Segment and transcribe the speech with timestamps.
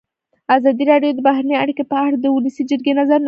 [0.55, 3.19] ازادي راډیو د بهرنۍ اړیکې په اړه د ولسي جرګې نظرونه شریک کړي.